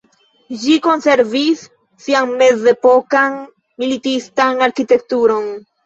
Ĝi 0.61 0.77
konservis 0.87 1.61
sian 2.07 2.35
mezepokan 2.41 3.39
militistan 3.87 4.69
arkitekturon. 4.71 5.51